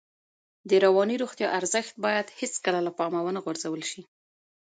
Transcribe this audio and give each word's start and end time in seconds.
د 0.69 0.71
رواني 0.85 1.15
روغتیا 1.23 1.47
ارزښت 1.59 1.93
باید 2.05 2.27
هېڅکله 2.39 2.79
له 2.87 2.91
پامه 2.97 3.19
ونه 3.23 3.39
غورځول 3.45 3.81
شي. 3.91 4.01